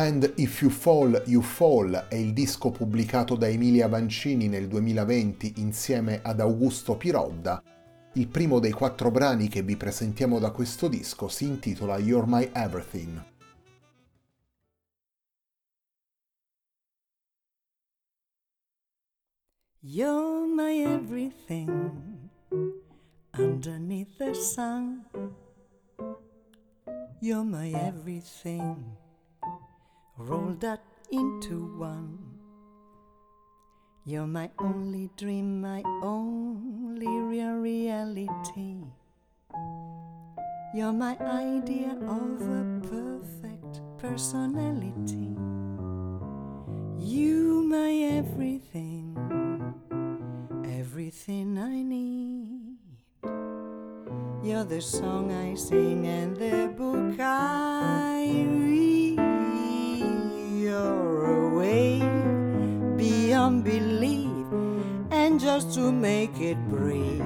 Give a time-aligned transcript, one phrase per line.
[0.00, 5.52] And If You Fall, You Fall è il disco pubblicato da Emilia Vancini nel 2020
[5.56, 7.62] insieme ad Augusto Pirodda.
[8.14, 12.48] Il primo dei quattro brani che vi presentiamo da questo disco si intitola You're My
[12.54, 13.22] Everything.
[19.82, 22.30] You're my everything
[23.36, 25.04] underneath the sun.
[27.20, 28.96] You're my everything.
[30.16, 32.18] Roll that into one.
[34.04, 38.76] You're my only dream, my only real reality.
[40.74, 45.36] You're my idea of a perfect personality.
[46.98, 49.16] You, my everything,
[50.64, 52.78] everything I need.
[54.42, 58.99] You're the song I sing and the book I read
[65.40, 67.22] just to make it brief,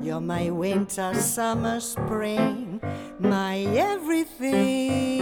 [0.00, 2.80] you're my winter, summer, spring,
[3.18, 5.15] my everything.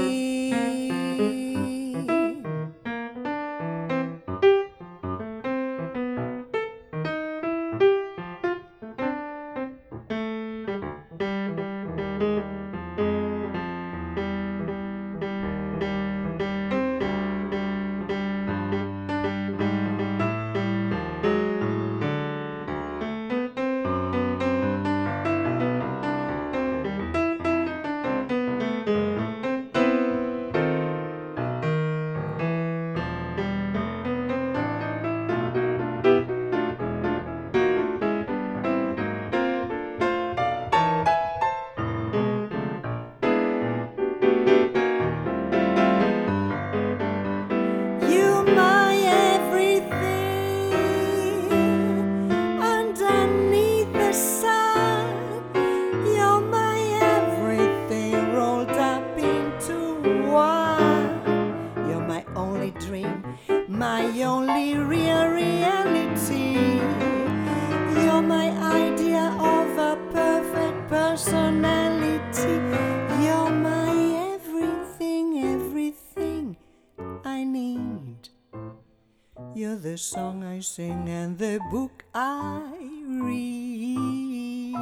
[80.75, 82.67] Sing and the book I
[83.07, 84.75] read.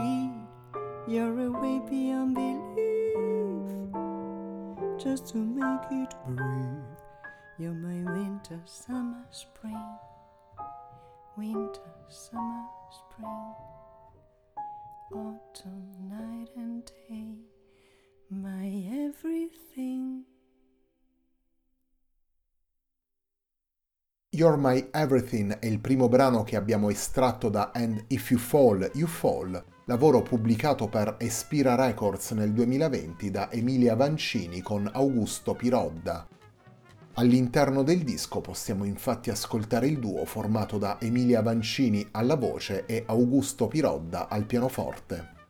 [1.06, 3.92] You're a way beyond belief,
[4.98, 6.96] just to make it brief.
[7.58, 9.84] You're my winter, summer, spring.
[11.36, 12.64] Winter, summer,
[13.00, 13.54] spring.
[15.12, 17.36] Autumn, night and day.
[18.30, 18.66] My
[19.10, 20.24] everything.
[24.34, 28.90] You're My Everything è il primo brano che abbiamo estratto da And If You Fall,
[28.94, 36.26] You Fall, lavoro pubblicato per Espira Records nel 2020 da Emilia Vancini con Augusto Pirodda.
[37.16, 43.02] All'interno del disco possiamo infatti ascoltare il duo formato da Emilia Vancini alla voce e
[43.04, 45.41] Augusto Pirodda al pianoforte.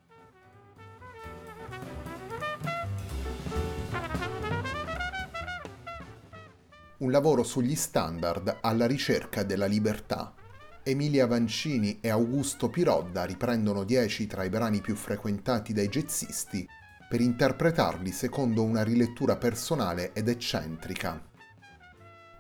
[7.03, 10.33] Un lavoro sugli standard alla ricerca della libertà.
[10.85, 16.67] Emilia Vancini e Augusto Pirodda riprendono dieci tra i brani più frequentati dai jazzisti
[17.09, 21.21] per interpretarli secondo una rilettura personale ed eccentrica.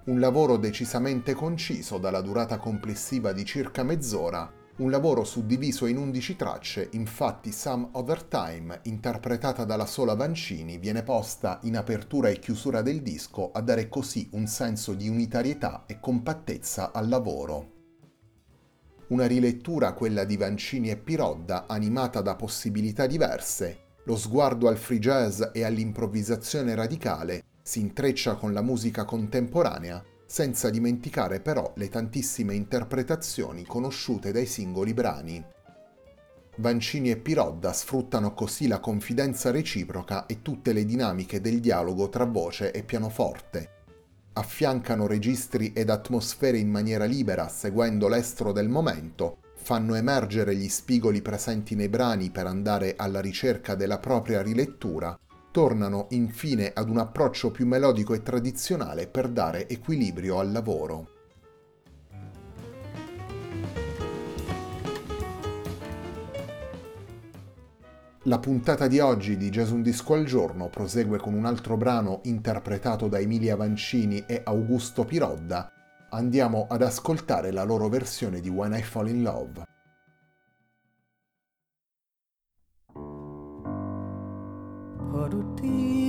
[0.04, 4.50] Un lavoro decisamente conciso dalla durata complessiva di circa mezz'ora,
[4.82, 11.04] un lavoro suddiviso in 11 tracce, infatti Some Other Time, interpretata dalla sola Vancini, viene
[11.04, 16.00] posta in apertura e chiusura del disco a dare così un senso di unitarietà e
[16.00, 17.70] compattezza al lavoro.
[19.08, 24.98] Una rilettura, quella di Vancini e Pirodda, animata da possibilità diverse, lo sguardo al free
[24.98, 30.02] jazz e all'improvvisazione radicale si intreccia con la musica contemporanea,
[30.32, 35.44] senza dimenticare però le tantissime interpretazioni conosciute dai singoli brani.
[36.56, 42.24] Vancini e Pirodda sfruttano così la confidenza reciproca e tutte le dinamiche del dialogo tra
[42.24, 43.70] voce e pianoforte.
[44.32, 51.20] Affiancano registri ed atmosfere in maniera libera, seguendo l'estro del momento, fanno emergere gli spigoli
[51.20, 55.14] presenti nei brani per andare alla ricerca della propria rilettura,
[55.52, 61.06] tornano infine ad un approccio più melodico e tradizionale per dare equilibrio al lavoro.
[68.26, 72.20] La puntata di oggi di Jazz Un Disco al Giorno prosegue con un altro brano
[72.24, 75.70] interpretato da Emilia Vancini e Augusto Pirodda,
[76.10, 79.71] andiamo ad ascoltare la loro versione di When I Fall in Love.
[85.14, 86.01] a routine.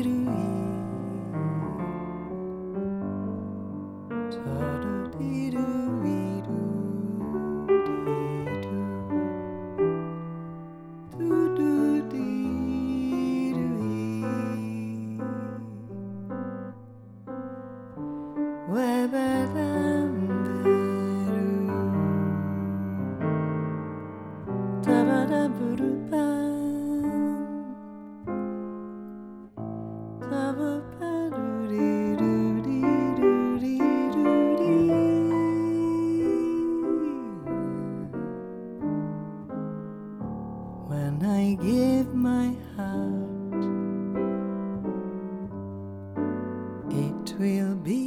[47.43, 48.02] we'll be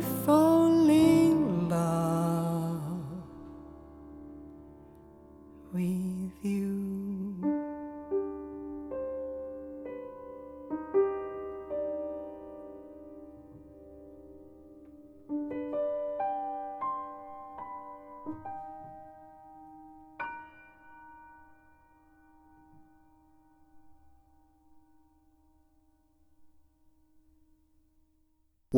[0.00, 0.67] for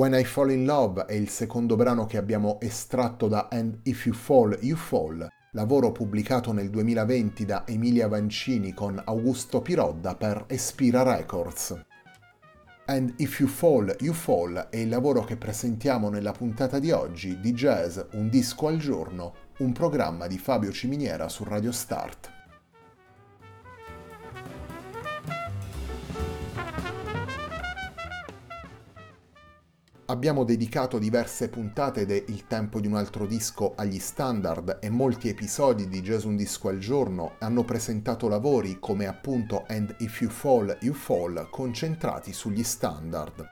[0.01, 4.07] When I Fall in Love è il secondo brano che abbiamo estratto da And If
[4.07, 10.47] You Fall, You Fall, lavoro pubblicato nel 2020 da Emilia Vancini con Augusto Pirodda per
[10.49, 11.79] Espira Records.
[12.87, 17.39] And If You Fall, You Fall è il lavoro che presentiamo nella puntata di oggi
[17.39, 22.40] di Jazz Un disco al giorno, un programma di Fabio Ciminiera su Radio Start.
[30.11, 35.29] Abbiamo dedicato diverse puntate de Il tempo di un altro disco agli standard e molti
[35.29, 40.29] episodi di Jazz Un disco al giorno hanno presentato lavori come appunto And If You
[40.29, 43.49] Fall, You Fall concentrati sugli standard.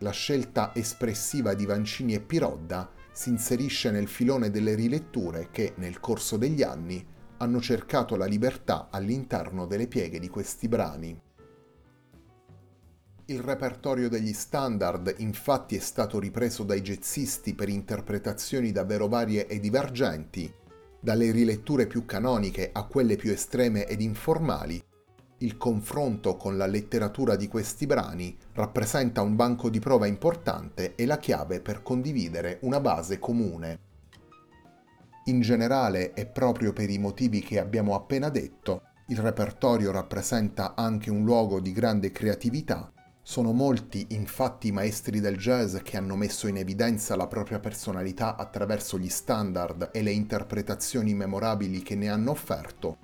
[0.00, 6.00] La scelta espressiva di Vancini e Pirodda si inserisce nel filone delle riletture che, nel
[6.00, 7.06] corso degli anni,
[7.36, 11.16] hanno cercato la libertà all'interno delle pieghe di questi brani.
[13.26, 19.60] Il repertorio degli standard infatti è stato ripreso dai jazzisti per interpretazioni davvero varie e
[19.60, 20.52] divergenti,
[21.00, 24.78] dalle riletture più canoniche a quelle più estreme ed informali.
[25.38, 31.06] Il confronto con la letteratura di questi brani rappresenta un banco di prova importante e
[31.06, 33.78] la chiave per condividere una base comune.
[35.26, 41.08] In generale, e proprio per i motivi che abbiamo appena detto, il repertorio rappresenta anche
[41.10, 42.92] un luogo di grande creatività
[43.26, 48.36] sono molti infatti i maestri del jazz che hanno messo in evidenza la propria personalità
[48.36, 52.98] attraverso gli standard e le interpretazioni memorabili che ne hanno offerto.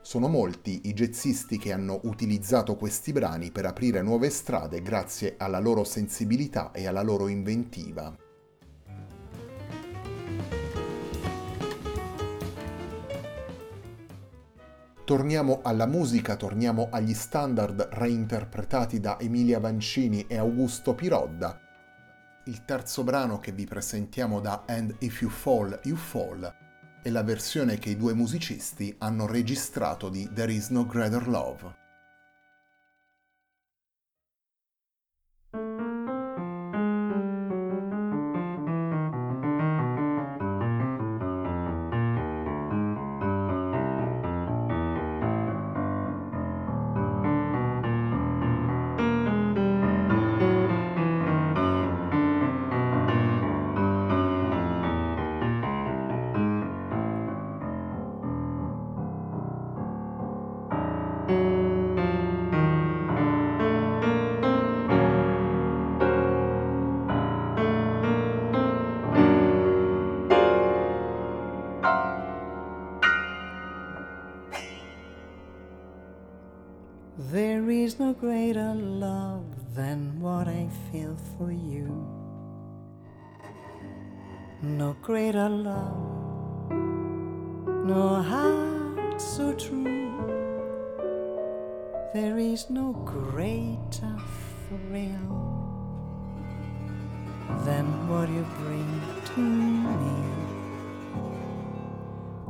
[0.00, 5.58] Sono molti i jazzisti che hanno utilizzato questi brani per aprire nuove strade grazie alla
[5.58, 8.31] loro sensibilità e alla loro inventiva.
[15.04, 21.58] Torniamo alla musica, torniamo agli standard reinterpretati da Emilia Vancini e Augusto Pirodda.
[22.44, 26.54] Il terzo brano che vi presentiamo da And If You Fall, You Fall
[27.02, 31.81] è la versione che i due musicisti hanno registrato di There Is No Greater Love.
[78.52, 81.88] Greater love than what I feel for you.
[84.60, 86.70] No greater love,
[87.86, 90.12] no heart so true.
[92.12, 94.18] There is no greater
[94.68, 95.38] thrill
[97.64, 99.00] than what you bring
[99.34, 100.18] to me.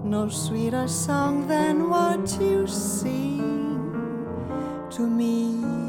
[0.02, 3.62] No sweeter song than what you sing
[4.90, 5.81] to me.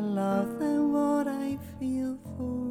[0.00, 2.67] Love than what I feel for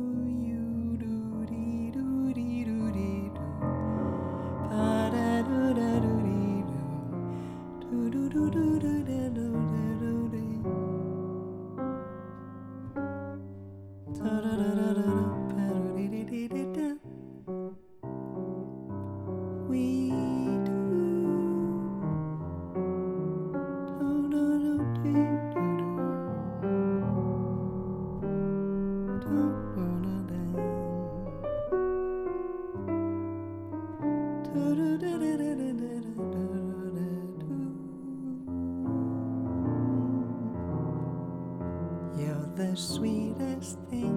[42.77, 44.13] sweetest thing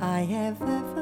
[0.00, 0.97] I have ever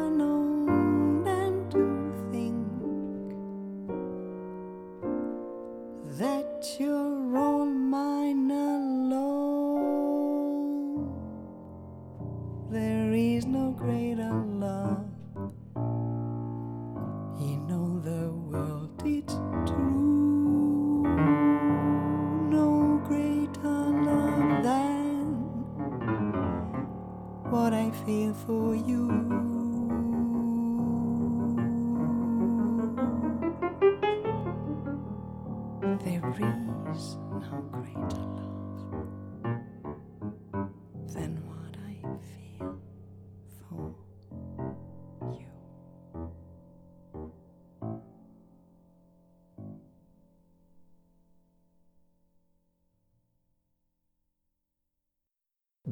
[27.50, 29.55] what I feel for you.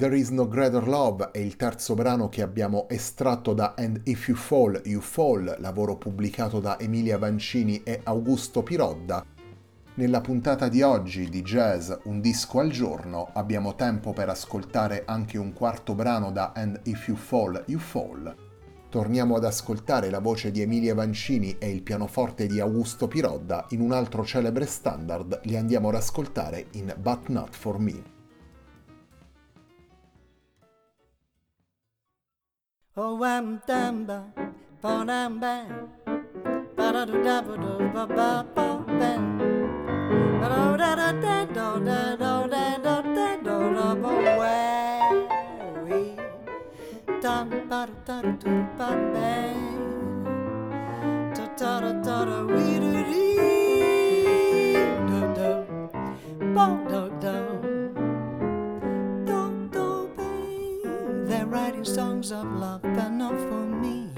[0.04, 4.28] There is no greater love è il terzo brano che abbiamo estratto da And If
[4.28, 9.24] You Fall, You Fall, lavoro pubblicato da Emilia Vancini e Augusto Pirodda.
[9.94, 15.38] Nella puntata di oggi di Jazz Un disco al giorno abbiamo tempo per ascoltare anche
[15.38, 18.36] un quarto brano da And If You Fall, You Fall.
[18.90, 23.80] Torniamo ad ascoltare la voce di Emilia Vancini e il pianoforte di Augusto Pirodda in
[23.80, 28.13] un altro celebre standard, li andiamo ad ascoltare in But Not For Me.
[32.96, 34.22] Oh, I'm damba,
[34.80, 35.66] bonamba,
[36.76, 39.10] ba da do da ba do ba ba ba ba.
[40.40, 46.14] Ba do da da da do da do da do da do da ba way.
[47.20, 49.32] Dum ba da da do ba ba.
[51.34, 54.74] Da da da da da wee do dee.
[55.10, 55.48] Da da.
[56.54, 57.00] Ba do
[61.94, 64.08] songs of love, but not for me.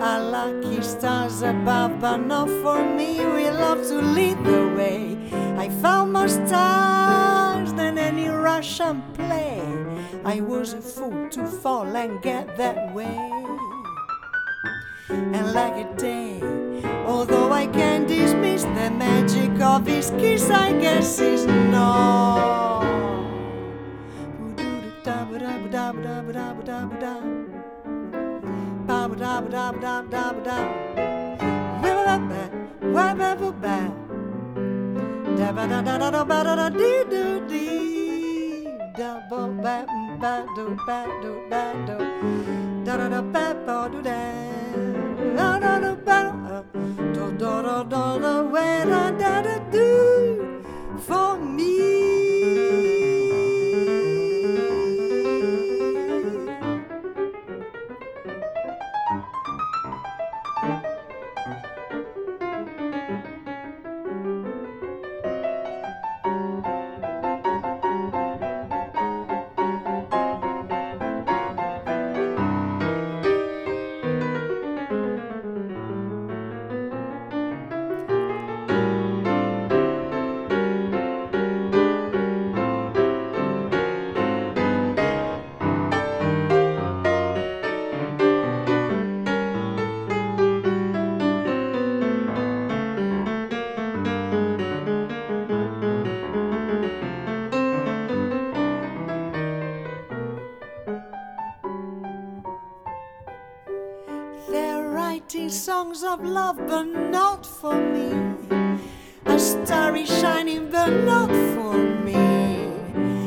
[0.00, 3.20] I lucky stars above, but not for me.
[3.20, 5.18] We love to lead the way.
[5.58, 9.60] I found more stars than any Russian play.
[10.24, 13.18] I was a fool to fall and get that way.
[15.10, 16.40] And like a day,
[17.04, 21.18] although I can't dismiss the magic of his kiss, I guess
[25.52, 27.14] da ba da ba da ba da ba da
[28.86, 30.56] ba ba da ba da ba da ba da
[31.82, 32.42] ba da ba
[32.92, 33.76] ba ba ba ba ba ba
[35.38, 38.64] da ba da da da da ba da da dee do dee
[38.98, 39.76] da ba ba
[40.22, 41.96] ba do ba do ba do
[42.86, 44.20] da da da ba ba do da
[45.36, 46.20] da da da ba
[47.14, 49.88] do do do do da da da da do
[51.06, 52.01] for me
[105.94, 108.12] songs of love, but not for me.
[109.26, 112.16] A star is shining, but not for me.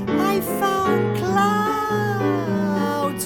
[0.07, 2.17] I found clouds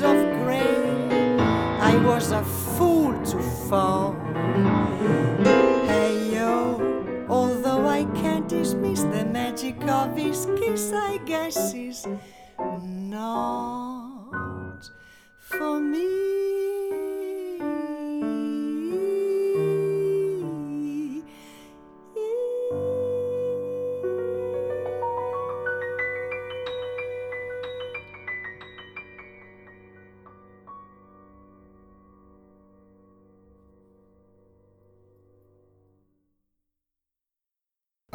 [0.01, 1.39] of gray.
[1.79, 4.13] I was a fool to fall.
[5.85, 12.05] Hey yo, although I can't dismiss the magic of his kiss, I guess he's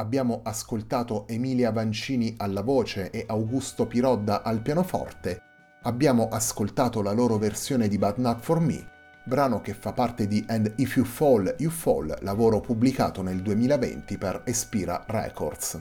[0.05, 5.40] Abbiamo ascoltato Emilia Vancini alla voce e Augusto Pirodda al pianoforte.
[5.85, 8.87] Abbiamo ascoltato la loro versione di But Not For Me,
[9.25, 14.19] brano che fa parte di And If You Fall, You Fall, lavoro pubblicato nel 2020
[14.19, 15.81] per Espira Records.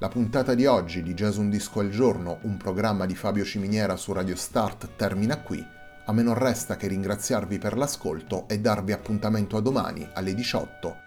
[0.00, 3.94] La puntata di oggi di Jazz Un Disco al Giorno, un programma di Fabio Ciminiera
[3.94, 5.64] su Radio Start, termina qui.
[6.06, 11.06] A me non resta che ringraziarvi per l'ascolto e darvi appuntamento a domani alle 18